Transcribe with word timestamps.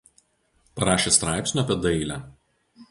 Parašė 0.79 1.15
straipsnių 1.19 1.63
apie 1.67 1.81
dailę. 1.87 2.21